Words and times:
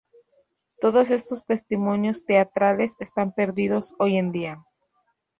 Todos 0.79 1.11
estos 1.11 1.45
testimonios 1.45 2.25
teatrales 2.25 2.95
están 2.99 3.33
perdidos 3.33 3.93
hoy 3.99 4.17
en 4.17 4.31
día. 4.31 4.65